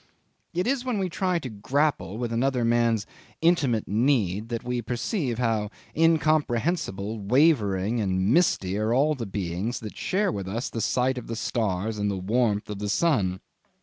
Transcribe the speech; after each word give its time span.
It 0.51 0.65
is 0.65 0.83
when 0.83 0.97
we 0.97 1.09
try 1.09 1.37
to 1.37 1.47
grapple 1.47 2.17
with 2.17 2.33
another 2.33 2.65
man's 2.65 3.05
intimate 3.39 3.87
need 3.87 4.49
that 4.49 4.63
we 4.63 4.81
perceive 4.81 5.37
how 5.37 5.69
incomprehensible, 5.95 7.19
wavering, 7.19 7.99
and 8.01 8.33
misty 8.33 8.79
are 8.79 9.13
the 9.13 9.27
beings 9.27 9.79
that 9.81 9.95
share 9.95 10.31
with 10.31 10.47
us 10.47 10.71
the 10.71 10.81
sight 10.81 11.19
of 11.19 11.27
the 11.27 11.35
stars 11.35 11.99
and 11.99 12.09
the 12.09 12.17
warmth 12.17 12.67
of 12.67 12.79
the 12.79 12.89
sun. 12.89 13.41